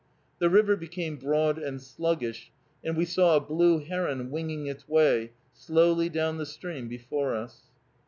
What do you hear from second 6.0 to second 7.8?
down the stream before us.